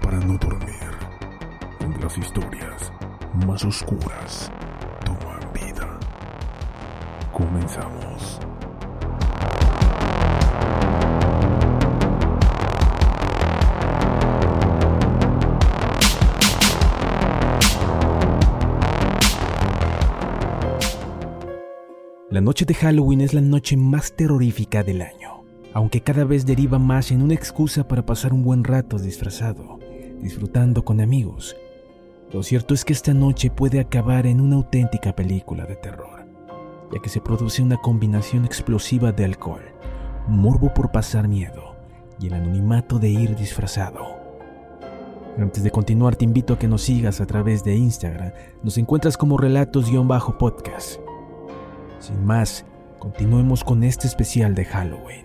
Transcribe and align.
Para 0.00 0.18
no 0.18 0.38
dormir, 0.38 0.90
donde 1.80 1.98
las 1.98 2.16
historias 2.16 2.92
más 3.46 3.64
oscuras 3.64 4.50
toman 5.04 5.40
vida. 5.52 5.98
Comenzamos. 7.32 8.40
La 22.30 22.40
noche 22.40 22.64
de 22.64 22.74
Halloween 22.74 23.20
es 23.20 23.34
la 23.34 23.40
noche 23.40 23.76
más 23.76 24.14
terrorífica 24.16 24.82
del 24.82 25.02
año, 25.02 25.23
aunque 25.74 26.00
cada 26.00 26.24
vez 26.24 26.46
deriva 26.46 26.78
más 26.78 27.10
en 27.10 27.20
una 27.20 27.34
excusa 27.34 27.86
para 27.86 28.06
pasar 28.06 28.32
un 28.32 28.44
buen 28.44 28.62
rato 28.62 28.96
disfrazado, 28.96 29.80
disfrutando 30.22 30.84
con 30.84 31.00
amigos. 31.00 31.56
Lo 32.32 32.44
cierto 32.44 32.74
es 32.74 32.84
que 32.84 32.92
esta 32.92 33.12
noche 33.12 33.50
puede 33.50 33.80
acabar 33.80 34.26
en 34.26 34.40
una 34.40 34.54
auténtica 34.54 35.14
película 35.14 35.66
de 35.66 35.74
terror, 35.74 36.26
ya 36.92 37.02
que 37.02 37.08
se 37.08 37.20
produce 37.20 37.60
una 37.60 37.76
combinación 37.76 38.44
explosiva 38.44 39.10
de 39.10 39.24
alcohol, 39.24 39.64
morbo 40.28 40.72
por 40.72 40.92
pasar 40.92 41.26
miedo 41.26 41.74
y 42.20 42.28
el 42.28 42.34
anonimato 42.34 43.00
de 43.00 43.10
ir 43.10 43.34
disfrazado. 43.34 44.22
Antes 45.36 45.64
de 45.64 45.72
continuar 45.72 46.14
te 46.14 46.24
invito 46.24 46.54
a 46.54 46.58
que 46.58 46.68
nos 46.68 46.82
sigas 46.82 47.20
a 47.20 47.26
través 47.26 47.64
de 47.64 47.74
Instagram, 47.74 48.32
nos 48.62 48.78
encuentras 48.78 49.16
como 49.16 49.38
relatos-podcast. 49.38 51.00
Sin 51.98 52.24
más, 52.24 52.64
continuemos 53.00 53.64
con 53.64 53.82
este 53.82 54.06
especial 54.06 54.54
de 54.54 54.64
Halloween. 54.66 55.23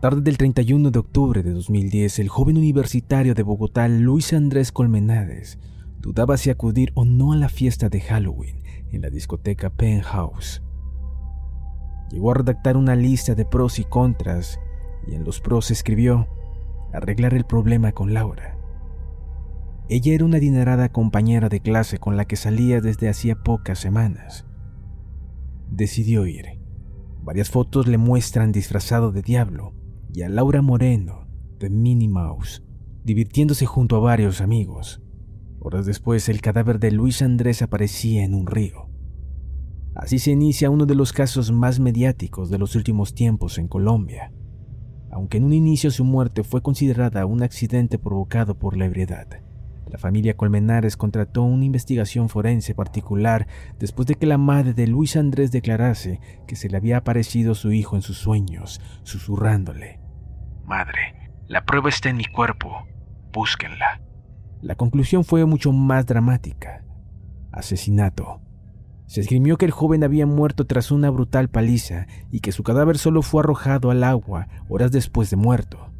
Tarde 0.00 0.20
del 0.20 0.36
31 0.36 0.90
de 0.90 0.98
octubre 0.98 1.42
de 1.42 1.52
2010, 1.52 2.18
el 2.18 2.28
joven 2.28 2.58
universitario 2.58 3.34
de 3.34 3.42
Bogotá, 3.42 3.88
Luis 3.88 4.32
Andrés 4.34 4.70
Colmenades, 4.70 5.58
dudaba 6.00 6.36
si 6.36 6.50
acudir 6.50 6.92
o 6.94 7.04
no 7.04 7.32
a 7.32 7.36
la 7.36 7.48
fiesta 7.48 7.88
de 7.88 8.00
Halloween 8.00 8.62
en 8.92 9.00
la 9.00 9.10
discoteca 9.10 9.70
Penthouse. 9.70 10.62
Llegó 12.10 12.30
a 12.30 12.34
redactar 12.34 12.76
una 12.76 12.94
lista 12.94 13.34
de 13.34 13.46
pros 13.46 13.78
y 13.78 13.84
contras 13.84 14.60
y 15.06 15.14
en 15.14 15.24
los 15.24 15.40
pros 15.40 15.70
escribió 15.70 16.28
arreglar 16.92 17.34
el 17.34 17.44
problema 17.44 17.92
con 17.92 18.12
Laura. 18.12 18.58
Ella 19.88 20.14
era 20.14 20.24
una 20.24 20.36
adinerada 20.36 20.90
compañera 20.90 21.48
de 21.48 21.60
clase 21.60 21.98
con 21.98 22.16
la 22.16 22.26
que 22.26 22.36
salía 22.36 22.80
desde 22.80 23.08
hacía 23.08 23.36
pocas 23.36 23.78
semanas. 23.78 24.44
Decidió 25.70 26.26
ir. 26.26 26.60
Varias 27.22 27.50
fotos 27.50 27.86
le 27.86 27.98
muestran 27.98 28.52
disfrazado 28.52 29.10
de 29.10 29.22
diablo 29.22 29.72
y 30.12 30.22
a 30.22 30.28
Laura 30.28 30.62
Moreno, 30.62 31.26
de 31.58 31.70
Minnie 31.70 32.08
Mouse, 32.08 32.62
divirtiéndose 33.04 33.66
junto 33.66 33.96
a 33.96 34.00
varios 34.00 34.40
amigos. 34.40 35.02
Horas 35.60 35.86
después, 35.86 36.28
el 36.28 36.40
cadáver 36.40 36.78
de 36.78 36.90
Luis 36.90 37.22
Andrés 37.22 37.62
aparecía 37.62 38.24
en 38.24 38.34
un 38.34 38.46
río. 38.46 38.88
Así 39.94 40.18
se 40.18 40.30
inicia 40.30 40.70
uno 40.70 40.86
de 40.86 40.94
los 40.94 41.12
casos 41.12 41.50
más 41.52 41.80
mediáticos 41.80 42.50
de 42.50 42.58
los 42.58 42.76
últimos 42.76 43.14
tiempos 43.14 43.58
en 43.58 43.68
Colombia 43.68 44.32
aunque 45.16 45.38
en 45.38 45.44
un 45.44 45.54
inicio 45.54 45.90
su 45.90 46.04
muerte 46.04 46.44
fue 46.44 46.60
considerada 46.60 47.24
un 47.24 47.42
accidente 47.42 47.98
provocado 47.98 48.58
por 48.58 48.76
la 48.76 48.84
ebriedad. 48.84 49.26
La 49.88 49.96
familia 49.96 50.36
Colmenares 50.36 50.98
contrató 50.98 51.42
una 51.42 51.64
investigación 51.64 52.28
forense 52.28 52.74
particular 52.74 53.46
después 53.78 54.06
de 54.06 54.16
que 54.16 54.26
la 54.26 54.36
madre 54.36 54.74
de 54.74 54.86
Luis 54.86 55.16
Andrés 55.16 55.52
declarase 55.52 56.20
que 56.46 56.54
se 56.54 56.68
le 56.68 56.76
había 56.76 56.98
aparecido 56.98 57.54
su 57.54 57.72
hijo 57.72 57.96
en 57.96 58.02
sus 58.02 58.18
sueños, 58.18 58.80
susurrándole, 59.04 60.00
Madre, 60.66 61.30
la 61.46 61.64
prueba 61.64 61.88
está 61.88 62.08
en 62.08 62.16
mi 62.16 62.24
cuerpo, 62.24 62.86
búsquenla. 63.32 64.00
La 64.62 64.74
conclusión 64.74 65.24
fue 65.24 65.44
mucho 65.44 65.70
más 65.70 66.06
dramática. 66.06 66.82
Asesinato. 67.52 68.40
Se 69.06 69.20
esgrimió 69.20 69.58
que 69.58 69.66
el 69.66 69.70
joven 69.70 70.02
había 70.02 70.26
muerto 70.26 70.66
tras 70.66 70.90
una 70.90 71.08
brutal 71.10 71.48
paliza 71.48 72.08
y 72.32 72.40
que 72.40 72.50
su 72.50 72.64
cadáver 72.64 72.98
solo 72.98 73.22
fue 73.22 73.42
arrojado 73.42 73.92
al 73.92 74.02
agua 74.02 74.48
horas 74.68 74.90
después 74.90 75.30
de 75.30 75.36
muerto. 75.36 75.92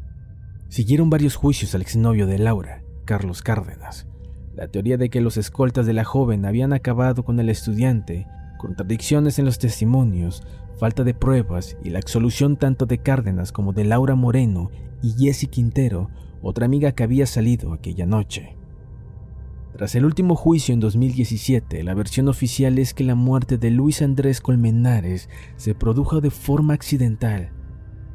Siguieron 0.67 1.09
varios 1.09 1.37
juicios 1.37 1.73
al 1.73 1.81
exnovio 1.81 2.27
de 2.27 2.37
Laura, 2.37 2.83
Carlos 3.05 3.41
Cárdenas. 3.41 4.05
La 4.53 4.67
teoría 4.67 4.97
de 4.97 5.09
que 5.09 5.21
los 5.21 5.37
escoltas 5.37 5.85
de 5.85 5.93
la 5.93 6.03
joven 6.03 6.45
habían 6.45 6.73
acabado 6.73 7.23
con 7.23 7.39
el 7.39 7.47
estudiante, 7.47 8.27
contradicciones 8.57 9.39
en 9.39 9.45
los 9.45 9.59
testimonios, 9.59 10.43
falta 10.77 11.03
de 11.03 11.13
pruebas 11.13 11.77
y 11.83 11.89
la 11.89 11.99
absolución 11.99 12.57
tanto 12.57 12.85
de 12.85 12.99
Cárdenas 12.99 13.51
como 13.51 13.73
de 13.73 13.85
Laura 13.85 14.15
Moreno 14.15 14.69
y 15.01 15.11
Jessie 15.13 15.49
Quintero, 15.49 16.09
otra 16.41 16.65
amiga 16.65 16.91
que 16.91 17.03
había 17.03 17.25
salido 17.25 17.73
aquella 17.73 18.05
noche. 18.05 18.55
Tras 19.77 19.93
el 19.95 20.05
último 20.05 20.35
juicio 20.35 20.73
en 20.73 20.79
2017, 20.79 21.83
la 21.83 21.93
versión 21.93 22.27
oficial 22.29 22.79
es 22.79 22.93
que 22.93 23.03
la 23.03 23.15
muerte 23.15 23.57
de 23.57 23.69
Luis 23.69 24.01
Andrés 24.01 24.41
Colmenares 24.41 25.29
se 25.55 25.75
produjo 25.75 26.19
de 26.19 26.31
forma 26.31 26.73
accidental, 26.73 27.51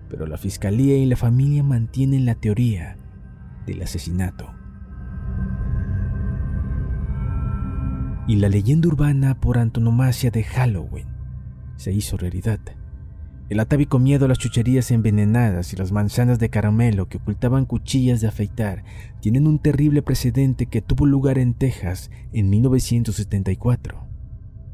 pero 0.09 0.27
la 0.27 0.39
fiscalía 0.39 0.97
y 0.97 1.07
la 1.07 1.17
familia 1.17 1.63
mantienen 1.63 2.27
la 2.27 2.35
teoría 2.35 2.99
del 3.67 3.83
asesinato. 3.83 4.62
Y 8.33 8.37
la 8.37 8.49
leyenda 8.49 8.89
urbana 8.89 9.39
por 9.39 9.59
antonomasia 9.59 10.31
de 10.31 10.43
Halloween 10.43 11.05
se 11.77 11.93
hizo 11.93 12.17
realidad. 12.17 12.61
El 13.51 13.61
atávico 13.61 13.99
miedo 13.99 14.25
a 14.25 14.29
las 14.29 14.39
chucherías 14.39 14.91
envenenadas 14.91 15.75
y 15.75 15.77
las 15.77 15.93
manzanas 15.93 16.39
de 16.39 16.49
caramelo 16.49 17.11
que 17.11 17.19
ocultaban 17.19 17.67
cuchillas 17.67 18.23
de 18.23 18.29
afeitar 18.29 18.85
tienen 19.21 19.47
un 19.47 19.59
terrible 19.59 20.01
precedente 20.01 20.65
que 20.65 20.81
tuvo 20.81 21.05
lugar 21.05 21.37
en 21.37 21.53
Texas 21.53 22.11
en 22.33 22.49
1974. 22.49 24.09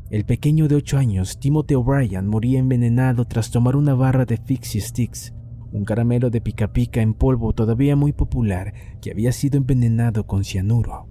El 0.08 0.24
pequeño 0.24 0.68
de 0.68 0.76
8 0.76 0.96
años, 0.96 1.40
Timothy 1.40 1.74
O'Brien, 1.74 2.28
moría 2.28 2.60
envenenado 2.60 3.24
tras 3.24 3.50
tomar 3.50 3.74
una 3.74 3.94
barra 3.94 4.24
de 4.24 4.36
Fixie 4.36 4.80
Sticks, 4.80 5.34
un 5.72 5.84
caramelo 5.84 6.30
de 6.30 6.40
pica 6.40 6.72
pica 6.72 7.02
en 7.02 7.12
polvo 7.12 7.52
todavía 7.52 7.96
muy 7.96 8.12
popular 8.12 8.72
que 9.02 9.10
había 9.10 9.32
sido 9.32 9.58
envenenado 9.58 10.28
con 10.28 10.44
cianuro. 10.44 11.07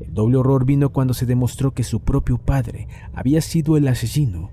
El 0.00 0.14
doble 0.14 0.36
horror 0.38 0.64
vino 0.64 0.90
cuando 0.90 1.14
se 1.14 1.26
demostró 1.26 1.72
que 1.72 1.82
su 1.82 2.00
propio 2.00 2.38
padre 2.38 2.88
había 3.14 3.40
sido 3.40 3.76
el 3.76 3.88
asesino 3.88 4.50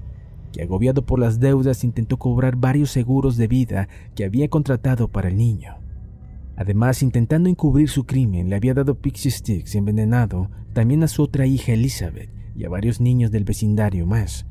que 0.56 0.62
agobiado 0.62 1.06
por 1.06 1.20
las 1.20 1.42
deudas 1.42 1.84
intentó 1.84 2.16
cobrar 2.16 2.56
varios 2.56 2.90
seguros 2.90 3.36
de 3.36 3.50
vida 3.50 3.90
que 4.16 4.24
había 4.24 4.48
contratado 4.48 5.10
para 5.10 5.28
el 5.28 5.36
niño. 5.36 5.76
Además, 6.56 7.04
intentando 7.04 7.50
encubrir 7.50 7.90
su 7.90 8.06
crimen, 8.06 8.50
le 8.50 8.56
había 8.56 8.74
dado 8.74 8.96
Pixie 8.96 9.32
Sticks 9.32 9.76
envenenado 9.76 10.50
también 10.72 11.04
a 11.04 11.10
su 11.10 11.24
otra 11.24 11.46
hija 11.46 11.74
Elizabeth 11.74 12.30
y 12.56 12.64
a 12.64 12.70
varios 12.70 13.02
niños 13.02 13.32
del 13.32 13.44
vecindario 13.44 14.06
más, 14.06 14.46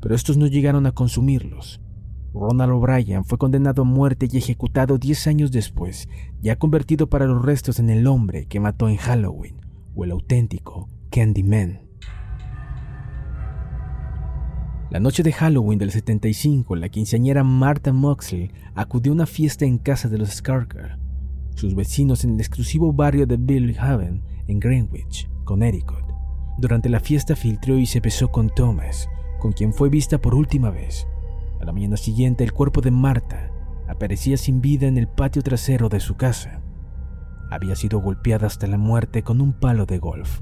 pero 0.00 0.14
estos 0.14 0.36
no 0.36 0.46
llegaron 0.46 0.86
a 0.86 0.92
consumirlos. 0.92 1.80
Ronald 2.32 2.74
O'Brien 2.74 3.24
fue 3.24 3.36
condenado 3.36 3.82
a 3.82 3.84
muerte 3.84 4.28
y 4.30 4.36
ejecutado 4.36 4.96
10 4.96 5.26
años 5.26 5.50
después, 5.50 6.08
ya 6.40 6.54
convertido 6.54 7.08
para 7.08 7.26
los 7.26 7.44
restos 7.44 7.80
en 7.80 7.90
el 7.90 8.06
hombre 8.06 8.46
que 8.46 8.60
mató 8.60 8.88
en 8.88 8.96
Halloween, 8.96 9.56
el 10.04 10.10
auténtico 10.12 10.88
Candyman. 11.10 11.80
La 14.90 15.00
noche 15.00 15.22
de 15.22 15.32
Halloween 15.32 15.78
del 15.78 15.90
75, 15.90 16.74
la 16.76 16.88
quinceañera 16.88 17.44
Martha 17.44 17.92
Moxley 17.92 18.50
acudió 18.74 19.12
a 19.12 19.16
una 19.16 19.26
fiesta 19.26 19.66
en 19.66 19.76
casa 19.78 20.08
de 20.08 20.16
los 20.16 20.30
Skarker, 20.30 20.98
sus 21.54 21.74
vecinos 21.74 22.24
en 22.24 22.34
el 22.34 22.40
exclusivo 22.40 22.92
barrio 22.92 23.26
de 23.26 23.36
Billy 23.36 23.76
Haven, 23.78 24.22
en 24.46 24.60
Greenwich, 24.60 25.28
Connecticut. 25.44 26.04
Durante 26.56 26.88
la 26.88 27.00
fiesta 27.00 27.36
filtró 27.36 27.76
y 27.76 27.86
se 27.86 28.00
besó 28.00 28.28
con 28.28 28.48
Thomas, 28.48 29.08
con 29.38 29.52
quien 29.52 29.74
fue 29.74 29.90
vista 29.90 30.18
por 30.18 30.34
última 30.34 30.70
vez. 30.70 31.06
A 31.60 31.64
la 31.64 31.72
mañana 31.72 31.96
siguiente, 31.96 32.44
el 32.44 32.52
cuerpo 32.52 32.80
de 32.80 32.90
Marta 32.90 33.50
aparecía 33.88 34.36
sin 34.36 34.60
vida 34.60 34.86
en 34.86 34.96
el 34.96 35.08
patio 35.08 35.42
trasero 35.42 35.88
de 35.88 36.00
su 36.00 36.16
casa. 36.16 36.62
Había 37.50 37.76
sido 37.76 38.00
golpeada 38.00 38.46
hasta 38.46 38.66
la 38.66 38.78
muerte 38.78 39.22
con 39.22 39.40
un 39.40 39.52
palo 39.52 39.86
de 39.86 39.98
golf. 39.98 40.40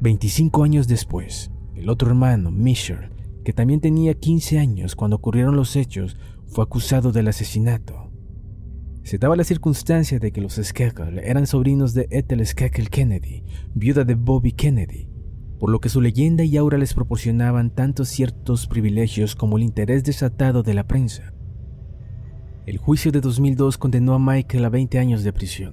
25 0.00 0.64
años 0.64 0.88
después, 0.88 1.50
el 1.74 1.88
otro 1.88 2.08
hermano, 2.08 2.50
Misher, 2.50 3.10
que 3.44 3.52
también 3.52 3.80
tenía 3.80 4.14
15 4.14 4.58
años 4.58 4.96
cuando 4.96 5.16
ocurrieron 5.16 5.56
los 5.56 5.76
hechos, 5.76 6.16
fue 6.46 6.64
acusado 6.64 7.12
del 7.12 7.28
asesinato. 7.28 8.10
Se 9.02 9.18
daba 9.18 9.36
la 9.36 9.44
circunstancia 9.44 10.18
de 10.18 10.32
que 10.32 10.40
los 10.40 10.60
Skekel 10.62 11.20
eran 11.20 11.46
sobrinos 11.46 11.94
de 11.94 12.08
Ethel 12.10 12.44
Skekel 12.46 12.90
Kennedy, 12.90 13.44
viuda 13.74 14.04
de 14.04 14.14
Bobby 14.14 14.52
Kennedy, 14.52 15.08
por 15.58 15.70
lo 15.70 15.80
que 15.80 15.88
su 15.88 16.00
leyenda 16.00 16.44
y 16.44 16.56
aura 16.56 16.78
les 16.78 16.94
proporcionaban 16.94 17.70
tanto 17.70 18.04
ciertos 18.04 18.66
privilegios 18.66 19.34
como 19.34 19.56
el 19.56 19.64
interés 19.64 20.04
desatado 20.04 20.62
de 20.62 20.74
la 20.74 20.86
prensa. 20.86 21.32
El 22.68 22.76
juicio 22.76 23.10
de 23.10 23.22
2002 23.22 23.78
condenó 23.78 24.12
a 24.12 24.18
Michael 24.18 24.66
a 24.66 24.68
20 24.68 24.98
años 24.98 25.24
de 25.24 25.32
prisión, 25.32 25.72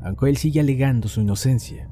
aunque 0.00 0.30
él 0.30 0.38
sigue 0.38 0.60
alegando 0.60 1.06
su 1.06 1.20
inocencia. 1.20 1.90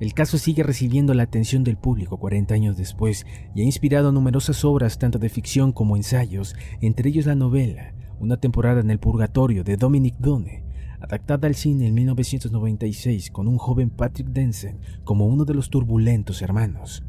El 0.00 0.12
caso 0.12 0.38
sigue 0.38 0.64
recibiendo 0.64 1.14
la 1.14 1.22
atención 1.22 1.62
del 1.62 1.76
público 1.76 2.18
40 2.18 2.52
años 2.52 2.76
después 2.76 3.24
y 3.54 3.60
ha 3.60 3.64
inspirado 3.64 4.10
numerosas 4.10 4.64
obras 4.64 4.98
tanto 4.98 5.20
de 5.20 5.28
ficción 5.28 5.70
como 5.70 5.96
ensayos, 5.96 6.56
entre 6.80 7.10
ellos 7.10 7.26
la 7.26 7.36
novela 7.36 7.94
Una 8.18 8.38
temporada 8.38 8.80
en 8.80 8.90
el 8.90 8.98
purgatorio 8.98 9.62
de 9.62 9.76
Dominic 9.76 10.16
Done, 10.18 10.64
adaptada 10.98 11.46
al 11.46 11.54
cine 11.54 11.86
en 11.86 11.94
1996 11.94 13.30
con 13.30 13.46
un 13.46 13.56
joven 13.56 13.90
Patrick 13.90 14.30
Denson 14.30 14.80
como 15.04 15.28
uno 15.28 15.44
de 15.44 15.54
los 15.54 15.70
turbulentos 15.70 16.42
hermanos. 16.42 17.04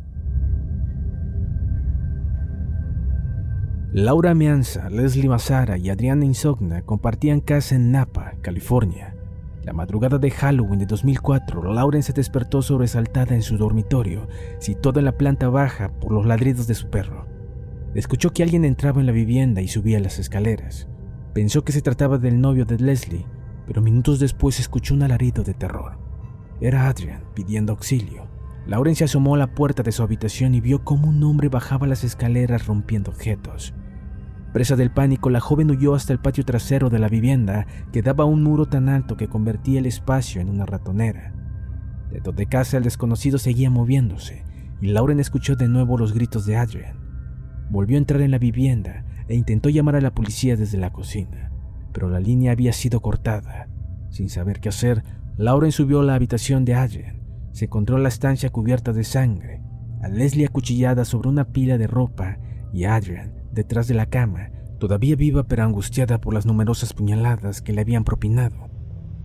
Laura 3.93 4.33
Meanza, 4.33 4.89
Leslie 4.89 5.27
Mazara 5.27 5.77
y 5.77 5.89
Adriana 5.89 6.23
Insogna 6.23 6.81
compartían 6.81 7.41
casa 7.41 7.75
en 7.75 7.91
Napa, 7.91 8.35
California. 8.41 9.17
La 9.65 9.73
madrugada 9.73 10.17
de 10.17 10.31
Halloween 10.31 10.79
de 10.79 10.85
2004, 10.85 11.73
Lauren 11.73 12.01
se 12.01 12.13
despertó 12.13 12.61
sobresaltada 12.61 13.35
en 13.35 13.41
su 13.41 13.57
dormitorio, 13.57 14.29
situado 14.59 14.99
en 14.99 15.05
la 15.05 15.17
planta 15.17 15.49
baja 15.49 15.91
por 15.99 16.13
los 16.13 16.25
ladridos 16.25 16.67
de 16.67 16.73
su 16.73 16.89
perro. 16.89 17.27
Escuchó 17.93 18.31
que 18.31 18.43
alguien 18.43 18.63
entraba 18.63 19.01
en 19.01 19.07
la 19.07 19.11
vivienda 19.11 19.59
y 19.59 19.67
subía 19.67 19.99
las 19.99 20.19
escaleras. 20.19 20.87
Pensó 21.33 21.65
que 21.65 21.73
se 21.73 21.81
trataba 21.81 22.17
del 22.17 22.39
novio 22.39 22.63
de 22.63 22.79
Leslie, 22.79 23.25
pero 23.67 23.81
minutos 23.81 24.21
después 24.21 24.61
escuchó 24.61 24.93
un 24.93 25.03
alarido 25.03 25.43
de 25.43 25.53
terror. 25.53 25.97
Era 26.61 26.87
Adrian 26.87 27.25
pidiendo 27.33 27.73
auxilio. 27.73 28.29
Lauren 28.67 28.95
se 28.95 29.03
asomó 29.03 29.35
a 29.35 29.39
la 29.39 29.53
puerta 29.53 29.83
de 29.83 29.91
su 29.91 30.01
habitación 30.01 30.55
y 30.55 30.61
vio 30.61 30.85
cómo 30.85 31.09
un 31.09 31.21
hombre 31.23 31.49
bajaba 31.49 31.87
las 31.87 32.05
escaleras 32.05 32.67
rompiendo 32.67 33.11
objetos. 33.11 33.73
Presa 34.53 34.75
del 34.75 34.91
pánico, 34.91 35.29
la 35.29 35.39
joven 35.39 35.71
huyó 35.71 35.95
hasta 35.95 36.11
el 36.11 36.19
patio 36.19 36.43
trasero 36.43 36.89
de 36.89 36.99
la 36.99 37.07
vivienda, 37.07 37.65
que 37.93 38.01
daba 38.01 38.25
un 38.25 38.43
muro 38.43 38.65
tan 38.65 38.89
alto 38.89 39.15
que 39.15 39.29
convertía 39.29 39.79
el 39.79 39.85
espacio 39.85 40.41
en 40.41 40.49
una 40.49 40.65
ratonera. 40.65 41.33
Dentro 42.11 42.33
de 42.33 42.47
casa 42.47 42.75
el 42.75 42.83
desconocido 42.83 43.37
seguía 43.37 43.69
moviéndose, 43.69 44.43
y 44.81 44.87
Lauren 44.87 45.21
escuchó 45.21 45.55
de 45.55 45.69
nuevo 45.69 45.97
los 45.97 46.13
gritos 46.13 46.45
de 46.45 46.57
Adrian. 46.57 46.97
Volvió 47.69 47.95
a 47.95 47.99
entrar 47.99 48.19
en 48.19 48.31
la 48.31 48.39
vivienda 48.39 49.05
e 49.29 49.35
intentó 49.35 49.69
llamar 49.69 49.95
a 49.95 50.01
la 50.01 50.13
policía 50.13 50.57
desde 50.57 50.77
la 50.77 50.91
cocina, 50.91 51.49
pero 51.93 52.09
la 52.09 52.19
línea 52.19 52.51
había 52.51 52.73
sido 52.73 52.99
cortada. 52.99 53.69
Sin 54.09 54.29
saber 54.29 54.59
qué 54.59 54.67
hacer, 54.67 55.01
Lauren 55.37 55.71
subió 55.71 56.01
a 56.01 56.03
la 56.03 56.15
habitación 56.15 56.65
de 56.65 56.75
Adrian. 56.75 57.21
Se 57.53 57.65
encontró 57.65 57.97
la 57.97 58.09
estancia 58.09 58.49
cubierta 58.49 58.91
de 58.91 59.05
sangre, 59.05 59.61
a 60.03 60.09
Leslie 60.09 60.45
acuchillada 60.45 61.05
sobre 61.05 61.29
una 61.29 61.45
pila 61.53 61.77
de 61.77 61.87
ropa 61.87 62.37
y 62.73 62.83
Adrian 62.83 63.40
detrás 63.51 63.87
de 63.87 63.93
la 63.93 64.05
cama, 64.05 64.49
todavía 64.79 65.15
viva 65.15 65.43
pero 65.43 65.63
angustiada 65.63 66.19
por 66.19 66.33
las 66.33 66.45
numerosas 66.45 66.93
puñaladas 66.93 67.61
que 67.61 67.73
le 67.73 67.81
habían 67.81 68.03
propinado. 68.03 68.71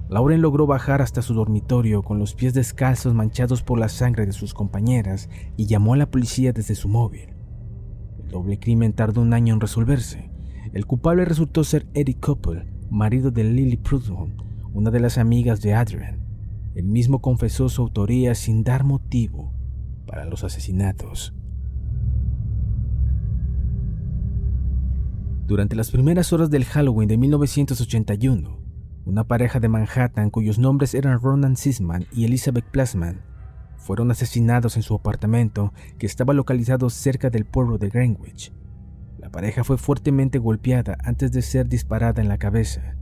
Lauren 0.08 0.40
logró 0.40 0.66
bajar 0.66 1.02
hasta 1.02 1.20
su 1.20 1.34
dormitorio 1.34 2.02
con 2.02 2.18
los 2.18 2.34
pies 2.34 2.54
descalzos 2.54 3.12
manchados 3.14 3.62
por 3.62 3.78
la 3.78 3.88
sangre 3.88 4.24
de 4.24 4.32
sus 4.32 4.54
compañeras 4.54 5.28
y 5.56 5.66
llamó 5.66 5.94
a 5.94 5.96
la 5.96 6.10
policía 6.10 6.52
desde 6.52 6.76
su 6.76 6.88
móvil. 6.88 7.34
El 8.22 8.28
doble 8.28 8.58
crimen 8.60 8.92
tardó 8.92 9.22
un 9.22 9.32
año 9.32 9.54
en 9.54 9.60
resolverse. 9.60 10.30
El 10.72 10.86
culpable 10.86 11.24
resultó 11.24 11.64
ser 11.64 11.86
Eddie 11.94 12.20
Couple, 12.20 12.66
marido 12.90 13.30
de 13.32 13.44
Lily 13.44 13.78
Prudhomme, 13.78 14.36
una 14.72 14.90
de 14.90 15.00
las 15.00 15.18
amigas 15.18 15.60
de 15.60 15.74
Adrian. 15.74 16.20
Él 16.76 16.84
mismo 16.84 17.20
confesó 17.20 17.68
su 17.68 17.82
autoría 17.82 18.34
sin 18.34 18.62
dar 18.62 18.84
motivo 18.84 19.54
para 20.06 20.24
los 20.24 20.44
asesinatos. 20.44 21.34
Durante 25.46 25.76
las 25.76 25.92
primeras 25.92 26.32
horas 26.32 26.50
del 26.50 26.64
Halloween 26.64 27.06
de 27.06 27.18
1981, 27.18 28.58
una 29.04 29.28
pareja 29.28 29.60
de 29.60 29.68
Manhattan 29.68 30.28
cuyos 30.30 30.58
nombres 30.58 30.92
eran 30.92 31.20
Ronan 31.20 31.56
Sisman 31.56 32.04
y 32.10 32.24
Elizabeth 32.24 32.64
Plasman 32.64 33.20
fueron 33.76 34.10
asesinados 34.10 34.76
en 34.76 34.82
su 34.82 34.96
apartamento 34.96 35.72
que 35.98 36.06
estaba 36.06 36.34
localizado 36.34 36.90
cerca 36.90 37.30
del 37.30 37.44
pueblo 37.44 37.78
de 37.78 37.90
Greenwich. 37.90 38.52
La 39.18 39.30
pareja 39.30 39.62
fue 39.62 39.78
fuertemente 39.78 40.38
golpeada 40.38 40.98
antes 41.04 41.30
de 41.30 41.42
ser 41.42 41.68
disparada 41.68 42.20
en 42.20 42.26
la 42.28 42.38
cabeza 42.38 42.96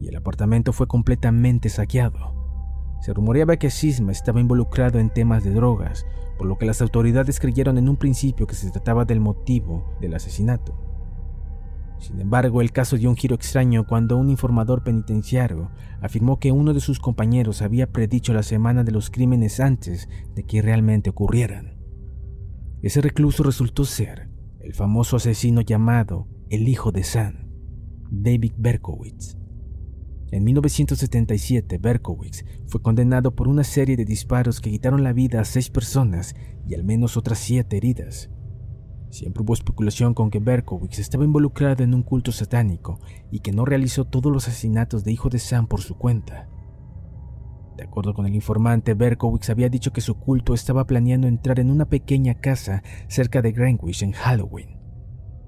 y 0.00 0.08
el 0.08 0.16
apartamento 0.16 0.72
fue 0.72 0.88
completamente 0.88 1.68
saqueado. 1.68 2.96
Se 3.02 3.12
rumoreaba 3.12 3.56
que 3.56 3.70
Sisma 3.70 4.10
estaba 4.10 4.40
involucrado 4.40 4.98
en 4.98 5.10
temas 5.10 5.44
de 5.44 5.52
drogas, 5.52 6.06
por 6.38 6.48
lo 6.48 6.58
que 6.58 6.66
las 6.66 6.82
autoridades 6.82 7.38
creyeron 7.38 7.78
en 7.78 7.88
un 7.88 7.96
principio 7.96 8.48
que 8.48 8.56
se 8.56 8.72
trataba 8.72 9.04
del 9.04 9.20
motivo 9.20 9.96
del 10.00 10.14
asesinato. 10.14 10.83
Sin 12.04 12.20
embargo, 12.20 12.60
el 12.60 12.70
caso 12.70 12.98
dio 12.98 13.08
un 13.08 13.16
giro 13.16 13.34
extraño 13.34 13.86
cuando 13.86 14.18
un 14.18 14.28
informador 14.28 14.84
penitenciario 14.84 15.70
afirmó 16.02 16.38
que 16.38 16.52
uno 16.52 16.74
de 16.74 16.80
sus 16.80 17.00
compañeros 17.00 17.62
había 17.62 17.92
predicho 17.92 18.34
la 18.34 18.42
semana 18.42 18.84
de 18.84 18.92
los 18.92 19.08
crímenes 19.08 19.58
antes 19.58 20.10
de 20.34 20.44
que 20.44 20.60
realmente 20.60 21.08
ocurrieran. 21.08 21.78
Ese 22.82 23.00
recluso 23.00 23.42
resultó 23.42 23.86
ser 23.86 24.28
el 24.60 24.74
famoso 24.74 25.16
asesino 25.16 25.62
llamado 25.62 26.28
el 26.50 26.68
hijo 26.68 26.92
de 26.92 27.04
San, 27.04 27.50
David 28.10 28.52
Berkowitz. 28.58 29.38
En 30.30 30.44
1977, 30.44 31.78
Berkowitz 31.78 32.44
fue 32.66 32.82
condenado 32.82 33.34
por 33.34 33.48
una 33.48 33.64
serie 33.64 33.96
de 33.96 34.04
disparos 34.04 34.60
que 34.60 34.70
quitaron 34.70 35.04
la 35.04 35.14
vida 35.14 35.40
a 35.40 35.46
seis 35.46 35.70
personas 35.70 36.36
y 36.68 36.74
al 36.74 36.84
menos 36.84 37.16
otras 37.16 37.38
siete 37.38 37.78
heridas. 37.78 38.28
Siempre 39.14 39.44
hubo 39.44 39.54
especulación 39.54 40.12
con 40.12 40.28
que 40.28 40.40
Berkowitz 40.40 40.98
estaba 40.98 41.24
involucrado 41.24 41.84
en 41.84 41.94
un 41.94 42.02
culto 42.02 42.32
satánico 42.32 42.98
y 43.30 43.38
que 43.38 43.52
no 43.52 43.64
realizó 43.64 44.06
todos 44.06 44.32
los 44.32 44.48
asesinatos 44.48 45.04
de 45.04 45.12
hijo 45.12 45.28
de 45.28 45.38
Sam 45.38 45.68
por 45.68 45.82
su 45.82 45.96
cuenta. 45.96 46.48
De 47.76 47.84
acuerdo 47.84 48.12
con 48.12 48.26
el 48.26 48.34
informante, 48.34 48.94
Berkowitz 48.94 49.50
había 49.50 49.68
dicho 49.68 49.92
que 49.92 50.00
su 50.00 50.16
culto 50.16 50.52
estaba 50.52 50.88
planeando 50.88 51.28
entrar 51.28 51.60
en 51.60 51.70
una 51.70 51.84
pequeña 51.84 52.34
casa 52.34 52.82
cerca 53.06 53.40
de 53.40 53.52
Greenwich 53.52 54.02
en 54.02 54.10
Halloween. 54.14 54.80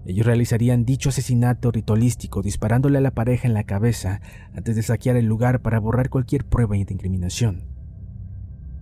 Ellos 0.05 0.27
realizarían 0.27 0.85
dicho 0.85 1.09
asesinato 1.09 1.73
ritualístico 1.73 2.43
disparándole 2.43 2.99
a 2.99 3.01
la 3.01 3.15
pareja 3.15 3.49
en 3.49 3.55
la 3.55 3.65
cabeza 3.65 4.21
antes 4.55 4.77
de 4.77 4.85
saquear 4.85 5.17
el 5.17 5.27
lugar 5.27 5.63
para 5.63 5.81
borrar 5.81 6.09
cualquier 6.09 6.47
prueba 6.47 6.77
de 6.77 6.87
incriminación. 6.89 7.65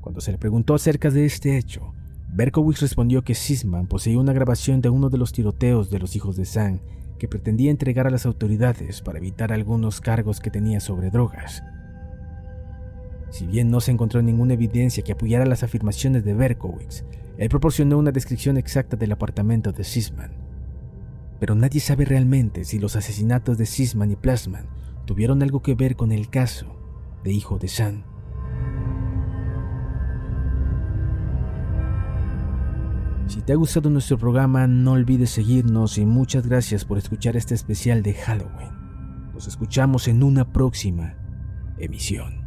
Cuando 0.03 0.21
se 0.21 0.33
le 0.33 0.37
preguntó 0.37 0.75
acerca 0.75 1.09
de 1.09 1.25
este 1.25 1.57
hecho, 1.57 1.95
Berkowitz 2.35 2.81
respondió 2.81 3.23
que 3.23 3.37
Sisman 3.37 3.87
poseía 3.87 4.19
una 4.19 4.33
grabación 4.33 4.81
de 4.81 4.89
uno 4.89 5.09
de 5.09 5.19
los 5.19 5.33
tiroteos 5.33 5.89
de 5.89 6.01
los 6.01 6.17
hijos 6.17 6.35
de 6.35 6.45
Sam 6.45 6.81
que 7.17 7.29
pretendía 7.29 7.71
entregar 7.71 8.09
a 8.09 8.11
las 8.11 8.27
autoridades 8.27 9.03
para 9.03 9.19
evitar 9.19 9.53
algunos 9.53 10.01
cargos 10.01 10.41
que 10.41 10.51
tenía 10.51 10.81
sobre 10.81 11.11
drogas. 11.11 11.63
Si 13.31 13.47
bien 13.47 13.71
no 13.71 13.81
se 13.81 13.93
encontró 13.93 14.21
ninguna 14.21 14.55
evidencia 14.55 15.05
que 15.05 15.13
apoyara 15.13 15.47
las 15.47 15.63
afirmaciones 15.63 16.25
de 16.25 16.35
Berkowitz, 16.35 17.05
él 17.39 17.49
proporcionó 17.49 17.99
una 17.99 18.11
descripción 18.11 18.57
exacta 18.57 18.97
del 18.97 19.13
apartamento 19.13 19.71
de 19.71 19.85
Sisman. 19.85 20.33
Pero 21.39 21.55
nadie 21.55 21.81
sabe 21.81 22.05
realmente 22.05 22.65
si 22.65 22.81
los 22.81 22.97
asesinatos 22.97 23.59
de 23.59 23.67
Sisman 23.67 24.11
y 24.11 24.17
Plasman 24.17 24.67
tuvieron 25.05 25.41
algo 25.41 25.63
que 25.63 25.77
ver 25.77 25.95
con 25.95 26.11
el 26.11 26.29
caso 26.31 26.67
de 27.23 27.33
hijo 27.33 27.59
de 27.59 27.69
Sam. 27.69 28.03
Si 33.35 33.43
te 33.43 33.53
ha 33.53 33.57
gustado 33.57 33.91
nuestro 33.91 34.17
programa, 34.17 34.69
no 34.69 34.93
olvides 34.93 35.31
seguirnos 35.31 35.99
y 35.99 36.07
muchas 36.07 36.47
gracias 36.47 36.85
por 36.85 36.99
escuchar 36.99 37.37
este 37.37 37.53
especial 37.53 38.01
de 38.05 38.15
Halloween. 38.15 38.71
Nos 39.35 39.49
escuchamos 39.49 40.07
en 40.07 40.23
una 40.23 40.53
próxima 40.53 41.17
emisión. 41.77 42.44